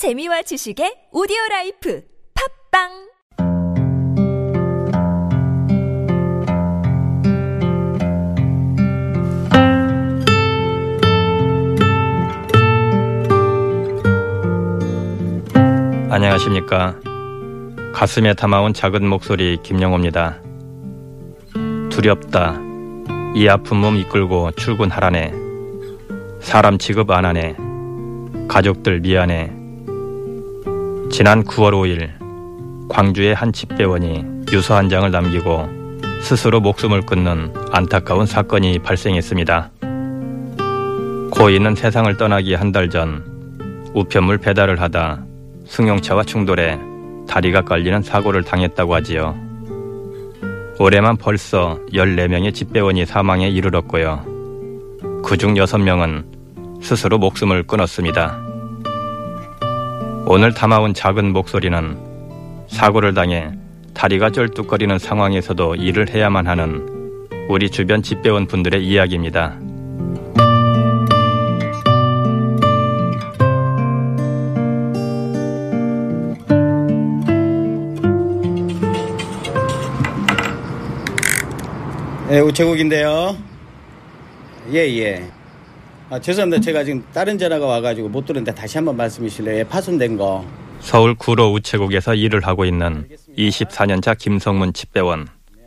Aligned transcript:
재미와 0.00 0.40
지식의 0.40 1.12
오디오 1.12 1.36
라이프 1.50 2.02
팟빵 2.72 2.88
안녕하십니까. 16.08 16.96
가슴에 17.92 18.32
담아온 18.32 18.72
작은 18.72 19.06
목소리 19.06 19.58
김영호입니다. 19.62 20.40
두렵다. 21.90 22.58
이 23.34 23.46
아픈 23.48 23.76
몸 23.76 23.96
이끌고 23.96 24.52
출근하라네. 24.52 25.34
사람 26.40 26.78
취급 26.78 27.10
안 27.10 27.26
하네. 27.26 27.54
가족들 28.48 29.00
미안해. 29.00 29.59
지난 31.10 31.42
9월 31.44 31.72
5일 31.72 32.88
광주의 32.88 33.34
한 33.34 33.52
집배원이 33.52 34.24
유서 34.52 34.76
한 34.76 34.88
장을 34.88 35.08
남기고 35.10 35.68
스스로 36.22 36.60
목숨을 36.60 37.02
끊는 37.02 37.52
안타까운 37.72 38.26
사건이 38.26 38.78
발생했습니다. 38.80 39.70
고인은 41.30 41.74
세상을 41.74 42.16
떠나기 42.16 42.54
한 42.54 42.72
달 42.72 42.88
전 42.90 43.28
우편물 43.94 44.38
배달을 44.38 44.80
하다 44.80 45.24
승용차와 45.66 46.22
충돌해 46.24 46.78
다리가 47.28 47.62
깔리는 47.62 48.02
사고를 48.02 48.42
당했다고 48.44 48.94
하지요. 48.94 49.34
올해만 50.78 51.16
벌써 51.16 51.78
14명의 51.92 52.54
집배원이 52.54 53.04
사망에 53.06 53.48
이르렀고요. 53.48 54.24
그중 55.24 55.54
6명은 55.54 56.82
스스로 56.82 57.18
목숨을 57.18 57.64
끊었습니다. 57.64 58.49
오늘 60.32 60.54
담아온 60.54 60.94
작은 60.94 61.32
목소리는 61.32 61.98
사고를 62.68 63.14
당해 63.14 63.50
다리가 63.94 64.30
쩔뚝거리는 64.30 64.96
상황에서도 64.96 65.74
일을 65.74 66.08
해야만 66.08 66.46
하는 66.46 66.86
우리 67.48 67.68
주변 67.68 68.00
집배원 68.00 68.46
분들의 68.46 68.86
이야기입니다. 68.86 69.58
예, 82.30 82.38
우체국인데요. 82.38 83.36
예, 84.70 84.76
예. 84.76 85.39
아, 86.10 86.18
죄송합니다. 86.18 86.60
제가 86.60 86.82
지금 86.82 87.04
다른 87.12 87.38
전화가 87.38 87.64
와가지고 87.64 88.08
못 88.08 88.24
들었는데 88.26 88.52
다시 88.52 88.78
한번 88.78 88.96
말씀해 88.96 89.28
주실래요? 89.28 89.58
예, 89.58 89.64
파손된 89.64 90.16
거. 90.16 90.44
서울 90.80 91.14
구로 91.14 91.52
우체국에서 91.52 92.16
일을 92.16 92.44
하고 92.44 92.64
있는 92.64 93.08
24년차 93.38 94.18
김성문 94.18 94.72
집배원. 94.72 95.28
네. 95.56 95.62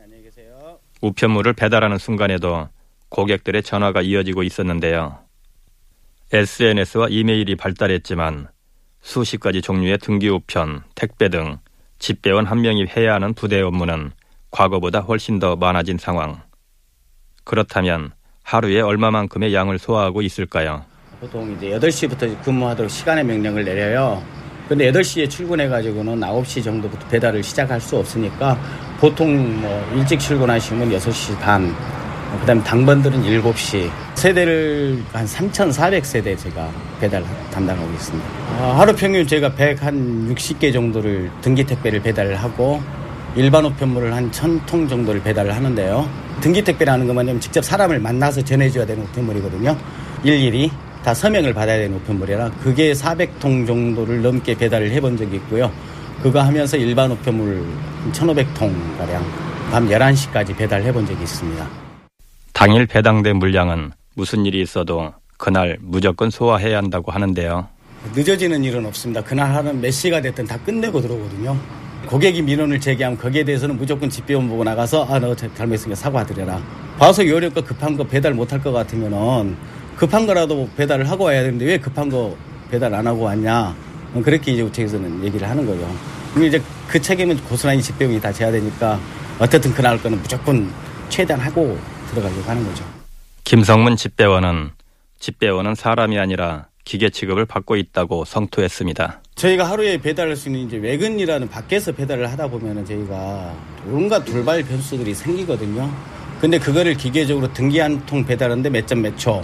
우편물을 1.00 1.54
배달하는 1.54 1.96
순간에도 1.96 2.68
고객들의 3.08 3.62
전화가 3.62 4.02
이어지고 4.02 4.42
있었는데요. 4.42 5.18
SNS와 6.30 7.08
이메일이 7.08 7.56
발달했지만 7.56 8.48
수십 9.00 9.40
가지 9.40 9.62
종류의 9.62 9.96
등기 9.98 10.28
우편, 10.28 10.82
택배 10.94 11.30
등 11.30 11.56
집배원 11.98 12.44
한 12.44 12.60
명이 12.60 12.88
해야 12.94 13.14
하는 13.14 13.32
부대 13.32 13.62
업무는 13.62 14.10
과거보다 14.50 15.00
훨씬 15.00 15.38
더 15.38 15.56
많아진 15.56 15.96
상황. 15.96 16.42
그렇다면 17.44 18.12
하루에 18.44 18.80
얼마만큼의 18.82 19.52
양을 19.54 19.78
소화하고 19.78 20.22
있을까요? 20.22 20.84
보통 21.20 21.50
이제 21.56 21.70
8시부터 21.70 22.40
근무하도록 22.42 22.90
시간의 22.90 23.24
명령을 23.24 23.64
내려요. 23.64 24.22
근데 24.68 24.90
8시에 24.92 25.28
출근해가지고는 25.28 26.20
9시 26.20 26.62
정도부터 26.62 27.06
배달을 27.08 27.42
시작할 27.42 27.80
수 27.80 27.96
없으니까 27.96 28.58
보통 29.00 29.60
뭐 29.60 29.90
일찍 29.94 30.20
출근하시면 30.20 30.90
6시 30.90 31.38
반, 31.40 31.74
그 32.40 32.46
다음에 32.46 32.62
당번들은 32.62 33.22
7시. 33.22 33.90
세대를 34.14 35.02
한 35.12 35.26
3,400세대 35.26 36.38
제가 36.38 36.70
배달 37.00 37.24
담당하고 37.52 37.90
있습니다. 37.92 38.28
아, 38.60 38.78
하루 38.78 38.94
평균 38.94 39.26
제가 39.26 39.50
160개 39.50 40.72
정도를 40.72 41.30
등기 41.40 41.64
택배를 41.64 42.00
배달을 42.02 42.36
하고 42.36 42.82
일반 43.36 43.64
우편물을 43.64 44.14
한 44.14 44.30
1000통 44.30 44.88
정도를 44.88 45.22
배달을 45.22 45.54
하는데요. 45.54 46.08
등기 46.40 46.62
택배라는 46.62 47.06
것만 47.06 47.26
좀 47.26 47.40
직접 47.40 47.64
사람을 47.64 47.98
만나서 47.98 48.42
전해줘야 48.44 48.86
되는 48.86 49.02
우편물이거든요. 49.04 49.76
일일이 50.22 50.70
다 51.04 51.12
서명을 51.12 51.52
받아야 51.52 51.78
되는 51.78 51.96
우편물이라 51.96 52.50
그게 52.62 52.92
400통 52.92 53.66
정도를 53.66 54.22
넘게 54.22 54.56
배달을 54.56 54.90
해본 54.92 55.16
적이 55.16 55.36
있고요. 55.36 55.70
그거 56.22 56.40
하면서 56.40 56.76
일반 56.76 57.10
우편물 57.10 57.64
1,500통 58.12 58.98
가량 58.98 59.24
밤 59.70 59.88
11시까지 59.88 60.56
배달해 60.56 60.92
본 60.92 61.04
적이 61.04 61.22
있습니다. 61.22 61.68
당일 62.52 62.86
배당된 62.86 63.36
물량은 63.36 63.90
무슨 64.14 64.46
일이 64.46 64.62
있어도 64.62 65.12
그날 65.36 65.76
무조건 65.80 66.30
소화해야 66.30 66.78
한다고 66.78 67.10
하는데요. 67.10 67.66
늦어지는 68.14 68.62
일은 68.62 68.86
없습니다. 68.86 69.22
그날 69.22 69.52
하는 69.54 69.80
몇 69.80 69.90
시가 69.90 70.20
됐든 70.20 70.46
다 70.46 70.56
끝내고 70.58 71.00
들어오거든요. 71.00 71.58
고객이 72.06 72.42
민원을 72.42 72.80
제기하면 72.80 73.18
거기에 73.18 73.44
대해서는 73.44 73.76
무조건 73.76 74.08
집배원 74.10 74.48
보고 74.48 74.64
나가서 74.64 75.06
아 75.08 75.18
너 75.18 75.34
잘못했으니까 75.34 75.94
사과드려라. 75.96 76.60
봐서 76.98 77.26
요령거 77.26 77.62
급한 77.62 77.96
거 77.96 78.04
배달 78.04 78.34
못할 78.34 78.62
것 78.62 78.72
같으면은 78.72 79.56
급한 79.96 80.26
거라도 80.26 80.68
배달을 80.76 81.08
하고 81.08 81.24
와야 81.24 81.42
되는데 81.42 81.64
왜 81.64 81.78
급한 81.78 82.08
거 82.10 82.36
배달 82.70 82.94
안 82.94 83.06
하고 83.06 83.22
왔냐. 83.22 83.74
그렇게 84.22 84.52
이제 84.52 84.62
우체에서는 84.62 85.24
얘기를 85.24 85.48
하는 85.48 85.66
거죠. 85.66 85.88
그럼 86.32 86.46
이제 86.46 86.62
그 86.88 87.00
책임은 87.00 87.36
고스란히 87.44 87.82
집배원이 87.82 88.20
다 88.20 88.32
져야 88.32 88.52
되니까 88.52 88.98
어쨌든 89.38 89.72
그날 89.74 90.00
거는 90.00 90.20
무조건 90.20 90.70
최대한 91.08 91.40
하고 91.40 91.76
들어가려고 92.10 92.42
하는 92.42 92.64
거죠. 92.64 92.84
김성문 93.44 93.96
집배원은 93.96 94.70
집배원은 95.18 95.74
사람이 95.74 96.18
아니라 96.18 96.66
기계 96.84 97.10
취급을 97.10 97.44
받고 97.46 97.76
있다고 97.76 98.24
성토했습니다. 98.24 99.20
저희가 99.34 99.68
하루에 99.68 99.98
배달할 99.98 100.36
수 100.36 100.48
있는 100.48 100.62
이제 100.66 100.76
외근이라는 100.76 101.48
밖에서 101.48 101.90
배달을 101.92 102.30
하다 102.30 102.46
보면은 102.48 102.84
저희가 102.84 103.52
온갖 103.90 104.24
돌발 104.24 104.62
변수들이 104.62 105.12
생기거든요. 105.14 105.90
근데 106.40 106.58
그거를 106.58 106.94
기계적으로 106.94 107.52
등기 107.52 107.80
한 107.80 108.00
통 108.06 108.24
배달하는데 108.24 108.70
몇 108.70 108.86
점 108.86 109.02
몇 109.02 109.16
초, 109.18 109.42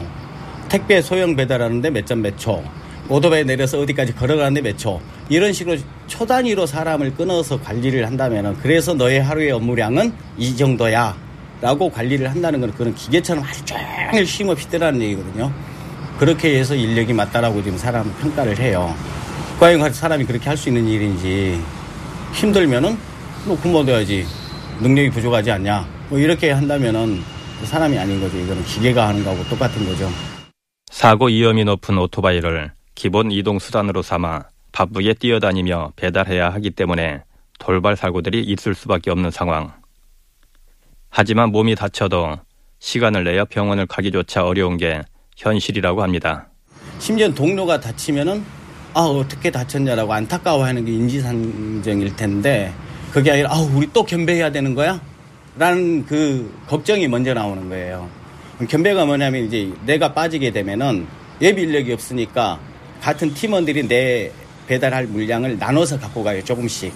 택배 0.68 1.02
소형 1.02 1.34
배달하는데 1.34 1.90
몇 1.90 2.06
점 2.06 2.22
몇 2.22 2.38
초, 2.38 2.62
오토바이 3.08 3.44
내려서 3.44 3.80
어디까지 3.80 4.14
걸어가는데 4.14 4.62
몇 4.62 4.78
초, 4.78 5.00
이런 5.28 5.52
식으로 5.52 5.76
초 6.06 6.24
단위로 6.24 6.66
사람을 6.66 7.14
끊어서 7.14 7.60
관리를 7.60 8.06
한다면은 8.06 8.56
그래서 8.62 8.94
너의 8.94 9.20
하루의 9.22 9.50
업무량은 9.52 10.12
이 10.38 10.56
정도야. 10.56 11.16
라고 11.62 11.90
관리를 11.90 12.30
한다는 12.30 12.60
건 12.62 12.72
그런 12.72 12.94
기계처럼 12.94 13.44
하루 13.44 13.58
종일 13.66 14.26
쉼 14.26 14.48
없이 14.48 14.66
뜨라는 14.70 15.02
얘기거든요. 15.02 15.52
그렇게 16.18 16.58
해서 16.58 16.74
인력이 16.74 17.12
맞다라고 17.12 17.62
지금 17.62 17.76
사람 17.76 18.10
평가를 18.20 18.58
해요. 18.58 18.94
과연 19.60 19.92
사람이 19.92 20.24
그렇게 20.24 20.48
할 20.48 20.56
수 20.56 20.70
있는 20.70 20.86
일인지 20.88 21.60
힘들면은 22.32 22.96
뭐 23.46 23.58
굶어둬야지 23.60 24.26
능력이 24.80 25.10
부족하지 25.10 25.50
않냐 25.50 25.86
뭐 26.08 26.18
이렇게 26.18 26.50
한다면은 26.50 27.22
사람이 27.64 27.98
아닌 27.98 28.20
거죠. 28.22 28.38
이거는 28.38 28.64
기계가 28.64 29.08
하는 29.08 29.22
거하고 29.22 29.44
똑같은 29.50 29.84
거죠. 29.84 30.08
사고 30.90 31.26
위험이 31.26 31.64
높은 31.64 31.98
오토바이를 31.98 32.72
기본 32.94 33.30
이동 33.30 33.58
수단으로 33.58 34.00
삼아 34.00 34.44
바쁘게 34.72 35.14
뛰어다니며 35.14 35.92
배달해야 35.94 36.48
하기 36.54 36.70
때문에 36.70 37.22
돌발 37.58 37.96
사고들이 37.96 38.40
있을 38.42 38.74
수밖에 38.74 39.10
없는 39.10 39.30
상황. 39.30 39.72
하지만 41.10 41.50
몸이 41.50 41.74
다쳐도 41.74 42.38
시간을 42.78 43.24
내어 43.24 43.44
병원을 43.44 43.84
가기조차 43.86 44.42
어려운 44.44 44.78
게 44.78 45.02
현실이라고 45.36 46.02
합니다. 46.02 46.48
심지어 46.98 47.28
동료가 47.28 47.78
다치면은 47.78 48.42
아 48.92 49.02
어떻게 49.02 49.50
다쳤냐라고 49.50 50.12
안타까워하는 50.12 50.84
게 50.84 50.92
인지상정일 50.92 52.16
텐데 52.16 52.72
그게 53.12 53.30
아니라 53.30 53.52
아 53.52 53.58
우리 53.58 53.88
또 53.92 54.04
겸배해야 54.04 54.50
되는 54.50 54.74
거야? 54.74 55.00
라는 55.56 56.04
그 56.06 56.52
걱정이 56.66 57.06
먼저 57.08 57.34
나오는 57.34 57.68
거예요. 57.68 58.08
겸배가 58.68 59.04
뭐냐면 59.04 59.44
이제 59.44 59.72
내가 59.86 60.12
빠지게 60.12 60.50
되면은 60.50 61.06
예비 61.40 61.62
인력이 61.62 61.92
없으니까 61.92 62.58
같은 63.00 63.32
팀원들이 63.32 63.88
내 63.88 64.30
배달할 64.66 65.06
물량을 65.06 65.58
나눠서 65.58 65.98
갖고 65.98 66.22
가요 66.22 66.42
조금씩. 66.44 66.92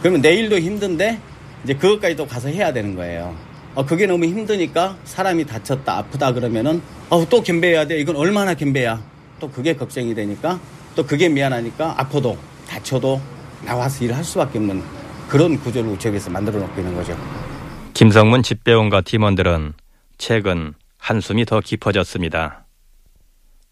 그러면 0.00 0.20
내일도 0.20 0.58
힘든데 0.58 1.18
이제 1.64 1.74
그것까지도 1.74 2.26
가서 2.26 2.48
해야 2.48 2.72
되는 2.72 2.94
거예요. 2.94 3.34
어, 3.74 3.84
그게 3.84 4.06
너무 4.06 4.24
힘드니까 4.24 4.96
사람이 5.04 5.46
다쳤다 5.46 5.98
아프다 5.98 6.32
그러면은 6.32 6.82
어, 7.10 7.24
또 7.28 7.42
겸배해야 7.42 7.86
돼. 7.86 7.98
이건 7.98 8.16
얼마나 8.16 8.54
겸배야. 8.54 9.02
또 9.40 9.50
그게 9.50 9.74
걱정이 9.74 10.14
되니까 10.14 10.58
또 10.98 11.06
그게 11.06 11.28
미안하니까 11.28 11.94
아파도 11.96 12.36
다쳐도 12.68 13.20
나와서 13.64 14.04
일을 14.04 14.16
할 14.16 14.24
수밖에 14.24 14.58
없는 14.58 14.82
그런 15.28 15.56
구조를 15.56 15.90
우체국에서 15.90 16.28
만들어 16.28 16.58
놓고 16.58 16.80
있는 16.80 16.92
거죠. 16.92 17.16
김성문 17.94 18.42
집배원과 18.42 19.02
팀원들은 19.02 19.74
최근 20.18 20.74
한숨이 20.98 21.44
더 21.44 21.60
깊어졌습니다. 21.60 22.64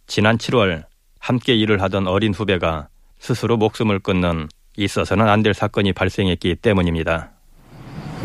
지난 0.06 0.38
7월 0.38 0.84
함께 1.18 1.56
일을 1.56 1.82
하던 1.82 2.06
어린 2.06 2.32
후배가 2.32 2.86
스스로 3.18 3.56
목숨을 3.56 3.98
끊는 3.98 4.46
있어서는 4.76 5.28
안 5.28 5.42
될 5.42 5.52
사건이 5.52 5.94
발생했기 5.94 6.54
때문입니다. 6.62 7.30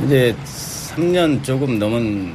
이제 0.06 0.36
3년 0.45 1.44
조금 1.44 1.80
넘은 1.80 2.31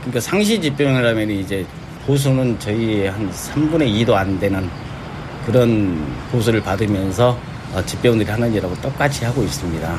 그러니까 0.00 0.20
상시 0.20 0.58
집병이라면 0.62 1.28
이제 1.28 1.66
보수는 2.06 2.58
저희 2.58 3.06
한 3.06 3.30
3분의 3.30 4.06
2도 4.06 4.14
안 4.14 4.40
되는 4.40 4.66
그런 5.48 5.98
보수를 6.30 6.62
받으면서 6.62 7.38
어, 7.72 7.82
집배원들이 7.82 8.30
하는 8.30 8.52
일하고 8.52 8.74
똑같이 8.82 9.24
하고 9.24 9.42
있습니다. 9.42 9.98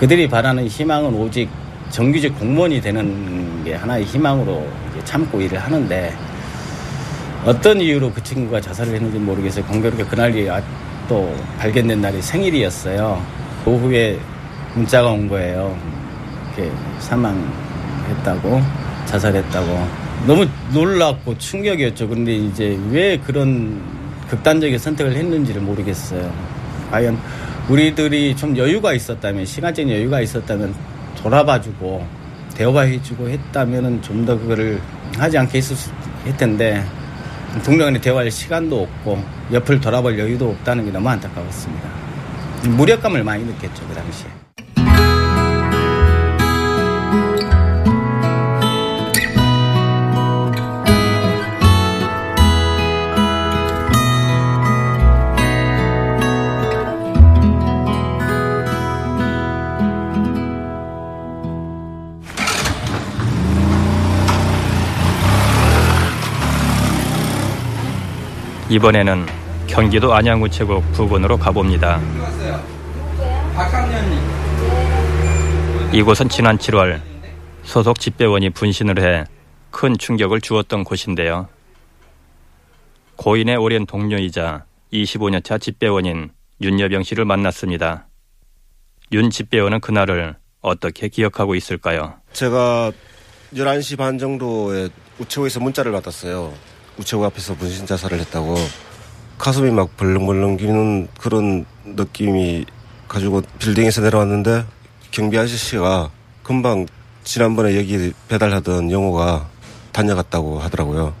그들이 0.00 0.26
바라는 0.26 0.66
희망은 0.66 1.12
오직 1.12 1.50
정규직 1.90 2.38
공무원이 2.38 2.80
되는 2.80 3.64
게 3.64 3.74
하나의 3.74 4.04
희망으로 4.04 4.66
참고 5.04 5.42
일을 5.42 5.58
하는데 5.58 6.14
어떤 7.44 7.80
이유로 7.82 8.12
그 8.12 8.22
친구가 8.22 8.62
자살을 8.62 8.94
했는지 8.94 9.18
모르겠어요. 9.18 9.62
공교롭게 9.66 10.04
그날이 10.04 10.48
아, 10.48 10.62
또 11.06 11.34
발견된 11.58 12.00
날이 12.00 12.22
생일이었어요. 12.22 13.22
오후에 13.66 14.18
문자가 14.74 15.10
온 15.10 15.28
거예요. 15.28 15.76
이렇게 16.56 16.72
사망했다고 17.00 18.62
자살했다고 19.04 19.88
너무 20.26 20.46
놀랍고 20.72 21.36
충격이었죠. 21.36 22.08
그런데 22.08 22.36
이제 22.36 22.78
왜 22.90 23.18
그런 23.18 23.97
극단적인 24.28 24.78
선택을 24.78 25.14
했는지를 25.16 25.60
모르겠어요. 25.62 26.32
과연 26.90 27.18
우리들이 27.68 28.34
좀 28.36 28.56
여유가 28.56 28.92
있었다면 28.94 29.44
시간적인 29.44 29.92
여유가 29.92 30.20
있었다면 30.20 30.74
돌아봐주고 31.16 32.06
대화해주고 32.54 33.28
했다면은 33.28 34.02
좀 34.02 34.24
더 34.26 34.38
그거를 34.38 34.80
하지 35.16 35.38
않게 35.38 35.58
했을 35.58 35.76
텐데 36.36 36.84
동료간에 37.64 38.00
대화할 38.00 38.30
시간도 38.30 38.82
없고 38.82 39.22
옆을 39.52 39.80
돌아볼 39.80 40.18
여유도 40.18 40.50
없다는 40.50 40.84
게 40.86 40.90
너무 40.92 41.08
안타까웠습니다. 41.08 41.88
무력감을 42.64 43.24
많이 43.24 43.44
느꼈죠 43.44 43.86
그 43.88 43.94
당시에. 43.94 44.47
이번에는 68.82 69.26
경기도 69.66 70.14
안양우체국 70.14 70.92
부근으로 70.92 71.36
가봅니다. 71.36 72.00
이곳은 75.92 76.28
지난 76.28 76.56
7월 76.56 77.00
소속 77.64 77.98
집배원이 77.98 78.50
분신을 78.50 79.00
해 79.02 79.24
큰 79.70 79.98
충격을 79.98 80.40
주었던 80.40 80.82
곳인데요. 80.84 81.46
고인의 83.16 83.56
오랜 83.56 83.84
동료이자 83.84 84.64
25년차 84.92 85.60
집배원인 85.60 86.30
윤여병 86.60 87.02
씨를 87.02 87.24
만났습니다. 87.24 88.06
윤 89.12 89.28
집배원은 89.30 89.80
그날을 89.80 90.36
어떻게 90.62 91.08
기억하고 91.08 91.54
있을까요? 91.54 92.14
제가 92.32 92.92
11시 93.54 93.98
반 93.98 94.18
정도에 94.18 94.88
우체국에서 95.18 95.60
문자를 95.60 95.92
받았어요. 95.92 96.52
우체국 96.98 97.24
앞에서 97.26 97.54
분신 97.54 97.86
자살을 97.86 98.18
했다고 98.20 98.56
가슴이 99.38 99.70
막 99.70 99.96
벌렁벌렁 99.96 100.56
기는 100.56 101.08
그런 101.18 101.64
느낌이 101.84 102.66
가지고 103.06 103.42
빌딩에서 103.58 104.00
내려왔는데 104.00 104.64
경비 105.10 105.38
아저씨가 105.38 106.10
금방 106.42 106.86
지난번에 107.22 107.76
여기 107.76 108.12
배달하던 108.28 108.90
영호가 108.90 109.48
다녀갔다고 109.92 110.58
하더라고요. 110.60 111.14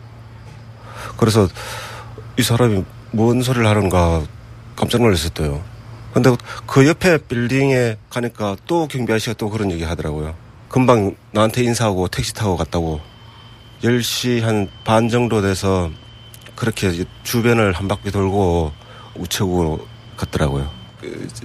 그래서 1.16 1.48
이 2.38 2.42
사람이 2.42 2.84
뭔 3.12 3.42
소리를 3.42 3.66
하는가 3.66 4.22
깜짝 4.74 5.00
놀랐었어요. 5.02 5.62
근데 6.12 6.34
그 6.66 6.86
옆에 6.86 7.18
빌딩에 7.18 7.96
가니까 8.10 8.56
또 8.66 8.88
경비 8.88 9.12
아저씨가 9.12 9.34
또 9.34 9.48
그런 9.48 9.70
얘기 9.70 9.84
하더라고요. 9.84 10.34
금방 10.68 11.14
나한테 11.32 11.62
인사하고 11.62 12.08
택시 12.08 12.34
타고 12.34 12.56
갔다고 12.56 13.00
10시 13.82 14.40
한 14.40 14.68
반 14.84 15.08
정도 15.08 15.40
돼서 15.40 15.90
그렇게 16.56 17.04
주변을 17.22 17.72
한 17.72 17.86
바퀴 17.86 18.10
돌고 18.10 18.72
우체국으로 19.14 19.86
갔더라고요. 20.16 20.70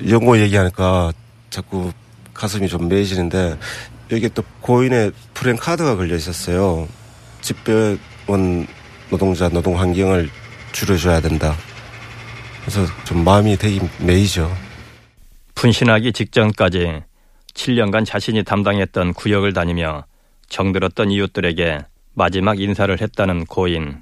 영어 0.10 0.38
얘기하니까 0.40 1.12
자꾸 1.50 1.92
가슴이 2.34 2.68
좀 2.68 2.88
메이지는데 2.88 3.58
여기 4.12 4.30
또 4.30 4.44
고인의 4.62 5.12
프랜 5.34 5.56
카드가 5.56 5.96
걸려 5.96 6.16
있었어요. 6.16 6.88
집배원 7.42 8.68
노동자 9.12 9.50
노동 9.50 9.80
환경을 9.80 10.30
줄여줘야 10.72 11.22
된다. 11.22 11.56
그래서 12.62 12.86
좀 13.04 13.24
마음이 13.24 13.58
되게 13.58 13.80
메이죠. 14.00 14.52
분신하기 15.54 16.14
직전까지 16.14 17.04
7년간 17.54 18.06
자신이 18.06 18.44
담당했던 18.44 19.14
구역을 19.14 19.54
다니며 19.54 20.06
정들었던 20.50 21.12
이웃들에게 21.12 21.80
마지막 22.16 22.60
인사를 22.60 23.02
했다는 23.02 23.46
고인. 23.46 24.02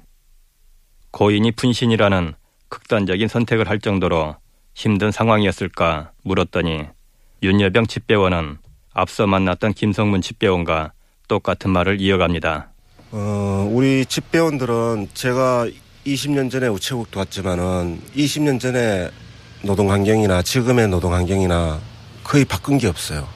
고인이 1.12 1.52
분신이라는 1.52 2.34
극단적인 2.68 3.28
선택을 3.28 3.68
할 3.68 3.80
정도로 3.80 4.36
힘든 4.74 5.10
상황이었을까 5.10 6.12
물었더니 6.22 6.84
윤여병 7.42 7.86
집배원은 7.86 8.58
앞서 8.92 9.26
만났던 9.26 9.74
김성문 9.74 10.20
집배원과 10.20 10.92
똑같은 11.28 11.70
말을 11.70 12.00
이어갑니다. 12.00 12.70
어, 13.12 13.68
우리 13.70 14.04
집배원들은 14.06 15.08
제가 15.14 15.66
20년 16.06 16.50
전에 16.50 16.68
우체국도 16.68 17.18
왔지만은 17.18 18.00
20년 18.14 18.60
전에 18.60 19.10
노동 19.62 19.90
환경이나 19.90 20.42
지금의 20.42 20.88
노동 20.88 21.14
환경이나 21.14 21.80
거의 22.24 22.44
바꾼 22.44 22.78
게 22.78 22.88
없어요. 22.88 23.28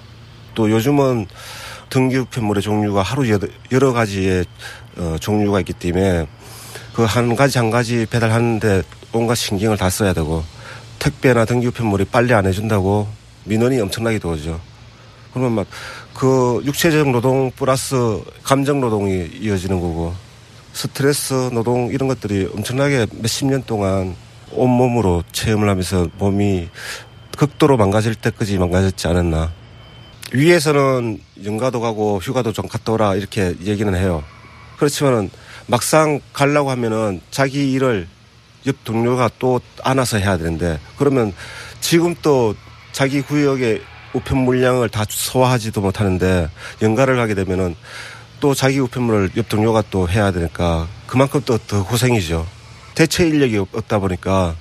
또 0.55 0.71
요즘은 0.71 1.27
등기 1.91 2.17
우편물의 2.17 2.63
종류가 2.63 3.03
하루 3.03 3.25
여러 3.73 3.93
가지의 3.93 4.45
어, 4.97 5.17
종류가 5.21 5.61
있기 5.61 5.73
때문에 5.73 6.27
그 6.95 7.05
한 7.05 7.37
가지 7.37 7.59
한 7.59 7.71
가지 7.71 8.07
배달하는데 8.07 8.83
온갖 9.13 9.35
신경을 9.35 9.77
다 9.77 9.91
써야 9.91 10.13
되고 10.13 10.43
택배나 10.99 11.45
등기 11.45 11.67
우편물이 11.67 12.07
빨리 12.07 12.33
안 12.33 12.47
해준다고 12.47 13.07
민원이 13.45 13.81
엄청나게 13.81 14.19
들어오죠. 14.19 14.61
그러면 15.33 15.53
막 15.53 15.67
그 16.17 16.63
육체적 16.65 17.11
노동 17.11 17.51
플러스 17.51 17.95
감정 18.43 18.81
노동이 18.81 19.29
이어지는 19.39 19.81
거고 19.81 20.15
스트레스 20.73 21.35
노동 21.53 21.91
이런 21.93 22.09
것들이 22.09 22.49
엄청나게 22.55 23.07
몇십 23.13 23.47
년 23.49 23.63
동안 23.65 24.17
온몸으로 24.51 25.25
체험을 25.33 25.69
하면서 25.69 26.09
몸이 26.17 26.71
극도로 27.37 27.77
망가질 27.77 28.15
때까지 28.15 28.57
망가졌지 28.57 29.09
않았나. 29.09 29.53
위에서는 30.37 31.19
연가도 31.45 31.81
가고 31.81 32.19
휴가도 32.23 32.53
좀 32.53 32.69
갔다 32.69 32.93
오라 32.93 33.15
이렇게 33.15 33.55
얘기는 33.63 33.93
해요. 33.95 34.23
그렇지만은 34.77 35.31
막상 35.67 36.21
가려고 36.35 36.71
하면은 36.71 37.23
자기 37.31 37.73
일을 37.73 38.07
옆 38.67 38.85
동료가 38.85 39.31
또 39.39 39.61
안아서 39.83 40.19
해야 40.19 40.37
되는데 40.37 40.79
그러면 40.99 41.33
지금 41.81 42.15
또 42.21 42.55
자기 42.93 43.23
구역의 43.23 43.81
우편 44.13 44.39
물량을 44.39 44.91
다 44.91 45.05
소화하지도 45.09 45.81
못하는데 45.81 46.51
연가를 46.83 47.17
가게 47.17 47.35
되면은 47.35 47.75
또 48.41 48.55
자기 48.55 48.79
우편물을 48.79 49.31
옆 49.39 49.49
동료가 49.49 49.83
또 49.91 50.07
해야 50.09 50.33
되니까 50.33 50.87
그만큼 51.07 51.41
또 51.47 51.57
더 51.59 51.83
고생이죠. 51.85 52.47
대체 52.95 53.27
인력이 53.27 53.57
없다 53.73 53.99
보니까 54.01 54.55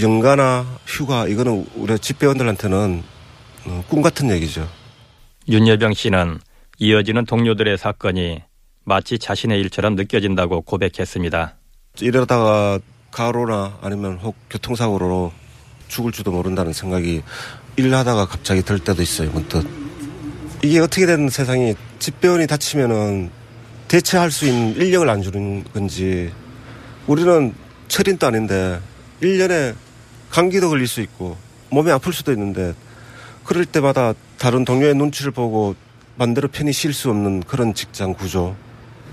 연가나 0.00 0.66
휴가 0.86 1.28
이거는 1.28 1.66
우리 1.76 1.96
집배원들한테는 1.98 3.04
어, 3.66 3.84
꿈 3.88 4.02
같은 4.02 4.30
얘기죠. 4.30 4.68
윤여병 5.50 5.94
씨는 5.94 6.40
이어지는 6.78 7.24
동료들의 7.24 7.78
사건이 7.78 8.42
마치 8.84 9.18
자신의 9.18 9.58
일처럼 9.60 9.94
느껴진다고 9.94 10.60
고백했습니다. 10.60 11.54
이러다가 12.00 12.78
가로나 13.10 13.78
아니면 13.80 14.18
혹 14.18 14.36
교통사고로 14.50 15.32
죽을지도 15.88 16.32
모른다는 16.32 16.74
생각이 16.74 17.22
일하다가 17.76 18.26
갑자기 18.26 18.60
들 18.60 18.78
때도 18.78 19.00
있어요, 19.00 19.30
문득. 19.30 19.66
이게 20.62 20.80
어떻게 20.80 21.06
된 21.06 21.30
세상이 21.30 21.74
집배원이 21.98 22.46
다치면은 22.46 23.30
대체할 23.88 24.30
수 24.30 24.46
있는 24.46 24.76
인력을 24.76 25.08
안 25.08 25.22
주는 25.22 25.64
건지 25.72 26.30
우리는 27.06 27.54
철인도 27.88 28.26
아닌데 28.26 28.80
1년에 29.22 29.74
감기도 30.28 30.68
걸릴 30.68 30.86
수 30.86 31.00
있고 31.00 31.38
몸이 31.70 31.90
아플 31.90 32.12
수도 32.12 32.32
있는데 32.32 32.74
그럴 33.44 33.64
때마다 33.64 34.12
다른 34.38 34.64
동료의 34.64 34.94
눈치를 34.94 35.32
보고 35.32 35.74
만대로 36.16 36.48
편히 36.48 36.72
쉴 36.72 36.92
수 36.92 37.10
없는 37.10 37.42
그런 37.42 37.74
직장 37.74 38.14
구조. 38.14 38.54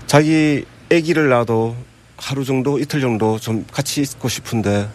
자기 0.06 0.64
아기를 0.92 1.28
낳아도 1.28 1.76
하루 2.16 2.44
정도, 2.44 2.78
이틀 2.78 3.00
정도 3.00 3.38
좀 3.38 3.64
같이 3.72 4.00
있고 4.02 4.28
싶은데 4.28 4.88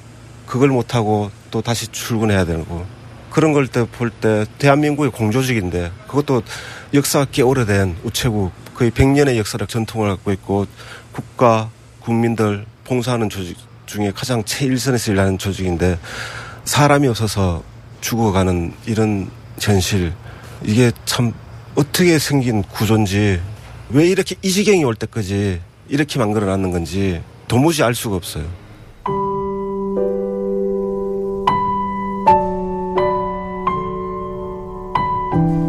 그걸 0.46 0.70
못하고 0.70 1.32
또 1.52 1.62
다시 1.62 1.88
출근해야 1.88 2.46
되고 2.46 2.86
그런 3.30 3.54
걸 3.54 3.68
때 3.68 3.86
볼 3.86 4.10
때 4.10 4.46
대한민국의 4.58 5.12
공조직인데 5.12 5.92
그것도 6.08 6.42
역사가 6.94 7.28
꽤 7.32 7.42
오래된 7.42 7.98
우체국 8.04 8.52
거의 8.74 8.92
100년의 8.92 9.38
역사적 9.38 9.70
전통을 9.70 10.10
갖고 10.10 10.32
있고 10.34 10.66
국가 11.14 11.70
국민들 12.00 12.66
봉사하는 12.86 13.30
조직 13.30 13.58
중에 13.86 14.12
가장 14.14 14.44
최일선에서 14.44 15.12
일하는 15.14 15.38
조직인데 15.38 16.00
사람이 16.66 17.08
없어서 17.08 17.64
죽어가는 18.02 18.74
이런 18.88 19.30
현실 19.62 20.14
이게 20.64 20.92
참 21.06 21.34
어떻게 21.76 22.20
생긴 22.20 22.64
구조인지 22.64 23.40
왜 23.90 24.08
이렇게 24.08 24.36
이 24.42 24.50
지경이 24.50 24.84
올 24.84 24.96
때까지 24.96 25.62
이렇게 25.90 26.20
만들어 26.20 26.46
놨는 26.48 26.72
건지 26.72 27.22
도무지 27.48 27.84
알 27.84 27.94
수가 27.94 28.16
없어요. 28.16 28.46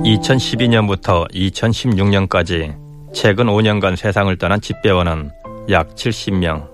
2012년부터 0.04 1.30
2016년까지 1.32 2.76
최근 3.12 3.46
5년간 3.46 3.96
세상을 3.96 4.36
떠난 4.36 4.60
집배원은 4.60 5.30
약 5.70 5.94
70명. 5.94 6.68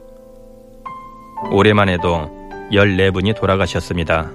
올해만 1.51 1.89
해도 1.89 2.31
14분이 2.73 3.37
돌아가셨습니다. 3.37 4.31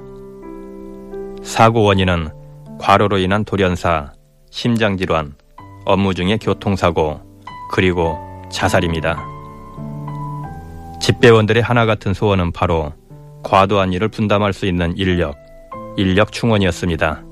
사고 1.43 1.83
원인은 1.83 2.42
과로로 2.79 3.17
인한 3.17 3.45
돌연사, 3.45 4.11
심장질환, 4.51 5.33
업무 5.85 6.13
중의 6.13 6.39
교통사고, 6.39 7.19
그리고 7.71 8.17
자살입니다. 8.51 9.25
집배원들의 11.01 11.61
하나 11.63 11.85
같은 11.85 12.13
소원은 12.13 12.51
바로 12.51 12.93
과도한 13.43 13.91
일을 13.93 14.07
분담할 14.09 14.53
수 14.53 14.65
있는 14.65 14.95
인력, 14.97 15.35
인력 15.97 16.31
충원이었습니다. 16.31 17.23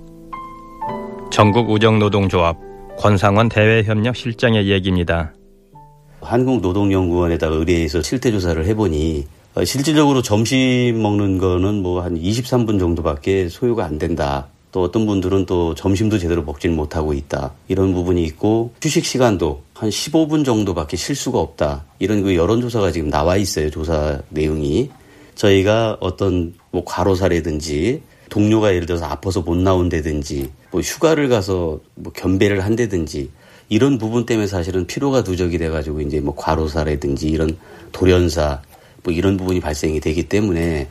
전국 1.32 1.70
우정노동조합 1.70 2.58
권상원 2.98 3.50
대외협력 3.50 4.16
실장의 4.16 4.68
얘기입니다. 4.68 5.34
한국노동연구원에다가 6.22 7.56
의뢰해서 7.56 8.02
실태 8.02 8.32
조사를 8.32 8.64
해보니 8.66 9.26
어, 9.56 9.66
실질적으로 9.66 10.22
점심 10.22 11.02
먹는 11.02 11.38
거는 11.38 11.82
뭐 11.82 12.02
한 12.04 12.16
23분 12.16 12.80
정도밖에 12.80 13.50
소요가 13.50 13.86
안 13.86 13.98
된다. 13.98 14.48
또 14.72 14.82
어떤 14.84 15.06
분들은 15.06 15.46
또 15.46 15.76
점심도 15.76 16.18
제대로 16.18 16.44
먹지는 16.44 16.76
못하고 16.76 17.14
있다. 17.14 17.54
이런 17.68 17.94
부분이 17.94 18.24
있고 18.24 18.74
휴식 18.82 19.06
시간도 19.06 19.64
한 19.74 19.90
15분 19.90 20.46
정도밖에 20.46 20.96
쉴 20.96 21.16
수가 21.16 21.40
없다. 21.40 21.86
이런 22.00 22.24
그 22.24 22.36
여론조사가 22.36 22.92
지금 22.92 23.10
나와 23.10 23.36
있어요. 23.36 23.70
조사 23.70 24.22
내용이. 24.30 24.90
저희가 25.36 25.98
어떤 26.00 26.54
뭐 26.72 26.84
과로사라든지 26.86 28.02
동료가 28.30 28.74
예를 28.74 28.86
들어서 28.86 29.06
아파서 29.06 29.42
못 29.42 29.58
나온다든지 29.58 30.50
뭐 30.72 30.82
휴가를 30.82 31.28
가서 31.28 31.80
뭐 31.96 32.14
겸배를 32.14 32.64
한다든지 32.64 33.30
이런 33.68 33.98
부분 33.98 34.26
때문에 34.26 34.48
사실은 34.48 34.88
피로가 34.88 35.22
누적이 35.22 35.58
돼가지고 35.58 36.02
이제 36.02 36.22
뭐 36.22 36.36
과로사라든지 36.36 37.28
이런 37.28 37.58
돌연사 37.92 38.62
뭐 39.04 39.14
이런 39.14 39.36
부분이 39.36 39.60
발생이 39.60 40.00
되기 40.00 40.24
때문에 40.24 40.88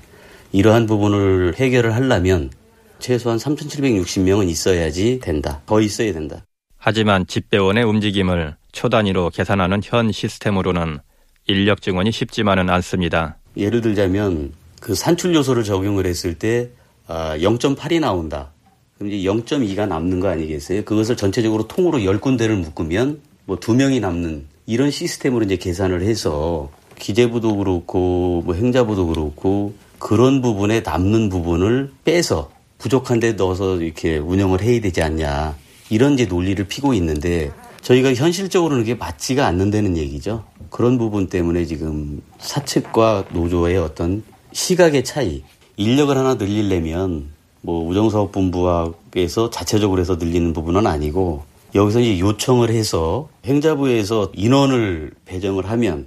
이러한 0.52 0.86
부분을 0.86 1.54
해결을 1.56 1.94
하려면 1.94 2.50
최소한 3.00 3.38
3,760명은 3.38 4.48
있어야지 4.48 5.18
된다. 5.20 5.60
더 5.66 5.80
있어야 5.80 6.12
된다. 6.12 6.44
하지만 6.76 7.26
집배원의 7.26 7.84
움직임을 7.84 8.56
초 8.72 8.88
단위로 8.88 9.30
계산하는 9.30 9.80
현 9.82 10.12
시스템으로는 10.12 10.98
인력 11.46 11.82
증원이 11.82 12.12
쉽지만은 12.12 12.70
않습니다. 12.70 13.36
예를 13.56 13.80
들자면 13.80 14.52
그 14.80 14.94
산출 14.94 15.34
요소를 15.34 15.64
적용을 15.64 16.06
했을 16.06 16.34
때 16.34 16.70
0.8이 17.08 17.96
아, 17.96 18.00
나온다. 18.00 18.52
그럼 18.96 19.12
이제 19.12 19.28
0.2가 19.28 19.88
남는 19.88 20.20
거 20.20 20.28
아니겠어요? 20.28 20.84
그것을 20.84 21.16
전체적으로 21.16 21.66
통으로 21.66 21.98
10군데를 21.98 22.54
묶으면 22.56 23.20
뭐두 23.46 23.74
명이 23.74 24.00
남는 24.00 24.46
이런 24.66 24.90
시스템으로 24.90 25.44
이제 25.44 25.56
계산을 25.56 26.02
해서 26.02 26.70
기재부도 26.98 27.56
그렇고 27.56 28.42
뭐 28.44 28.54
행자부도 28.54 29.08
그렇고 29.08 29.74
그런 29.98 30.40
부분에 30.40 30.80
남는 30.80 31.28
부분을 31.28 31.90
빼서 32.04 32.50
부족한 32.80 33.20
데 33.20 33.32
넣어서 33.32 33.76
이렇게 33.76 34.18
운영을 34.18 34.62
해야 34.62 34.80
되지 34.80 35.02
않냐. 35.02 35.54
이런 35.90 36.14
이제 36.14 36.24
논리를 36.24 36.62
피고 36.66 36.94
있는데 36.94 37.52
저희가 37.82 38.14
현실적으로는 38.14 38.82
그게 38.82 38.94
맞지가 38.94 39.46
않는다는 39.46 39.96
얘기죠. 39.96 40.44
그런 40.70 40.98
부분 40.98 41.28
때문에 41.28 41.66
지금 41.66 42.22
사측과 42.38 43.26
노조의 43.32 43.76
어떤 43.78 44.22
시각의 44.52 45.04
차이, 45.04 45.42
인력을 45.76 46.16
하나 46.16 46.34
늘리려면 46.34 47.28
뭐 47.60 47.86
우정사업본부에서 47.88 49.50
자체적으로 49.50 50.00
해서 50.00 50.16
늘리는 50.16 50.52
부분은 50.52 50.86
아니고 50.86 51.44
여기서 51.74 52.00
이제 52.00 52.18
요청을 52.18 52.70
해서 52.70 53.28
행자부에서 53.44 54.32
인원을 54.34 55.12
배정을 55.26 55.68
하면 55.70 56.06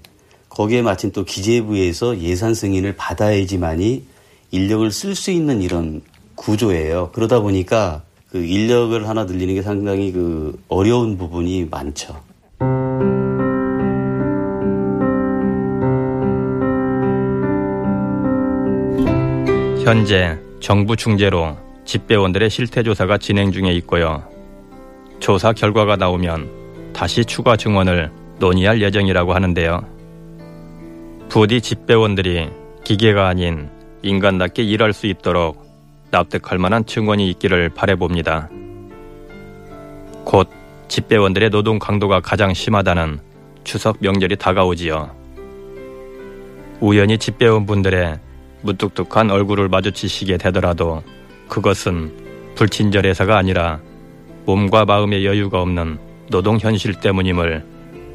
거기에 0.50 0.82
마침 0.82 1.12
또 1.12 1.24
기재부에서 1.24 2.20
예산 2.20 2.54
승인을 2.54 2.96
받아야지만이 2.96 4.04
인력을 4.52 4.92
쓸 4.92 5.16
수 5.16 5.32
있는 5.32 5.62
이런 5.62 6.02
구조예요. 6.36 7.12
그러다 7.14 7.40
보니까 7.40 8.04
그 8.30 8.44
인력을 8.44 9.08
하나 9.08 9.26
늘리는 9.26 9.54
게 9.54 9.62
상당히 9.62 10.12
그 10.12 10.60
어려운 10.68 11.18
부분이 11.18 11.68
많죠. 11.70 12.20
현재 19.84 20.40
정부 20.60 20.96
중재로 20.96 21.58
집배원들의 21.86 22.50
실태 22.50 22.84
조사가 22.84 23.18
진행 23.18 23.52
중에 23.52 23.74
있고요. 23.74 24.24
조사 25.20 25.54
결과가 25.54 25.98
나오면 25.98 26.94
다시 26.94 27.26
추가 27.26 27.58
증원을 27.58 28.12
논의할 28.40 28.82
예정이라고 28.82 29.34
하는데요. 29.34 29.86
부디 31.30 31.62
집배원들이 31.62 32.50
기계가 32.84 33.28
아닌 33.28 33.70
인간답게 34.02 34.64
일할 34.64 34.94
수 34.94 35.08
있도록 35.08 35.63
납득할 36.14 36.60
만한 36.60 36.86
증언이 36.86 37.28
있기를 37.32 37.70
바래봅니다. 37.70 38.50
곧 40.24 40.48
집배원들의 40.88 41.50
노동 41.50 41.80
강도가 41.80 42.20
가장 42.20 42.54
심하다는 42.54 43.20
추석 43.64 43.98
명절이 44.00 44.36
다가오지요. 44.36 45.10
우연히 46.82 47.18
집배원 47.18 47.66
분들의 47.66 48.20
무뚝뚝한 48.62 49.32
얼굴을 49.32 49.70
마주치시게 49.70 50.38
되더라도 50.38 51.02
그것은 51.50 52.54
불친절해서가 52.56 53.36
아니라 53.36 53.80
몸과 54.46 54.86
마음의 54.86 55.26
여유가 55.26 55.62
없는 55.62 55.98
노동 56.30 56.60
현실 56.60 56.94
때문임을 56.94 57.66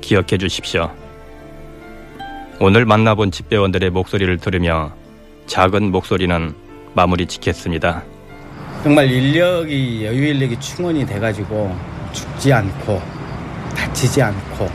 기억해 0.00 0.38
주십시오. 0.38 0.92
오늘 2.60 2.84
만나본 2.84 3.32
집배원들의 3.32 3.90
목소리를 3.90 4.36
들으며 4.38 4.92
작은 5.46 5.90
목소리는 5.90 6.67
마무리 6.98 7.26
짓겠습니다. 7.26 8.02
정말 8.82 9.08
인력이 9.08 10.04
여유 10.04 10.30
인력이 10.30 10.58
충원이 10.58 11.06
돼가지고 11.06 11.72
죽지 12.12 12.52
않고 12.52 13.00
다치지 13.76 14.20
않고 14.20 14.68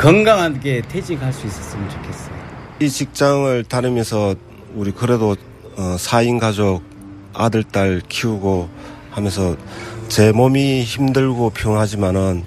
건강하게 0.00 0.80
퇴직할 0.88 1.30
수 1.34 1.46
있었으면 1.46 1.90
좋겠어요. 1.90 2.34
이 2.80 2.88
직장을 2.88 3.62
다니면서 3.64 4.34
우리 4.74 4.90
그래도 4.90 5.36
어, 5.76 5.96
4인 5.98 6.40
가족 6.40 6.82
아들 7.34 7.62
딸 7.62 8.00
키우고 8.08 8.70
하면서 9.10 9.54
제 10.08 10.32
몸이 10.32 10.82
힘들고 10.82 11.50
피곤하지만은 11.50 12.42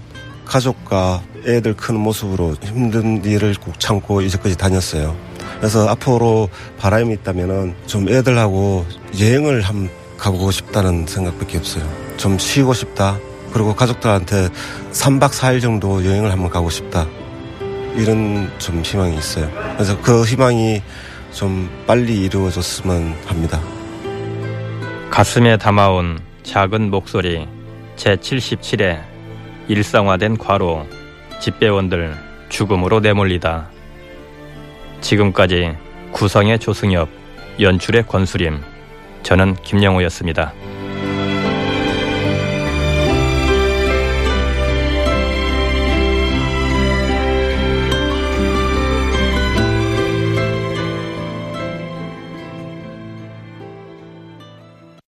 가족과 0.46 1.22
애들 1.46 1.76
크는 1.76 2.02
모습으로 2.02 2.56
힘든 2.64 3.24
일을 3.24 3.54
꼭 3.64 3.80
참고 3.80 4.22
이제까지 4.22 4.58
다녔어요. 4.58 5.27
그래서 5.58 5.88
앞으로 5.88 6.50
바람이 6.78 7.14
있다면은 7.16 7.76
좀 7.86 8.10
애들하고 8.10 8.86
여행을 9.20 9.62
한번 9.62 9.90
가보고 10.18 10.52
싶다는 10.52 11.06
생각밖에 11.06 11.58
없어요. 11.58 11.88
좀 12.18 12.38
쉬고 12.38 12.74
싶다. 12.74 13.20
그리고 13.54 13.76
가족들한테 13.76 14.50
3박 14.92 15.32
4일 15.32 15.62
정도 15.62 16.04
여행을 16.06 16.32
한번 16.32 16.50
가고 16.50 16.70
싶다. 16.70 17.08
이런 17.96 18.52
좀 18.60 18.82
희망이 18.82 19.18
있어요. 19.18 19.50
그래서 19.74 20.00
그 20.02 20.24
희망이 20.24 20.82
좀 21.32 21.70
빨리 21.88 22.24
이루어졌으면 22.24 23.16
합니다. 23.26 23.60
가슴에 25.10 25.58
담아온 25.58 26.20
작은 26.44 26.92
목소리 26.92 27.48
제77회 27.96 29.02
일상화된 29.68 30.38
과로 30.38 30.86
집배원들 31.40 32.16
죽음으로 32.50 33.00
내몰리다. 33.00 33.70
지금까지 35.02 35.76
구성의 36.12 36.60
조승엽, 36.60 37.10
연출의 37.60 38.08
권수림, 38.08 38.62
저는 39.24 39.56
김영호였습니다. 39.64 40.54